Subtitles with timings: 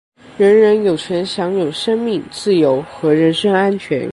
[0.35, 4.09] 人人有权享有生命、自由和人身安全。